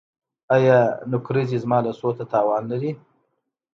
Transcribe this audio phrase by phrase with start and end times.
[0.55, 0.77] ایا
[1.11, 2.91] نکریزې زما لاسونو ته تاوان لري؟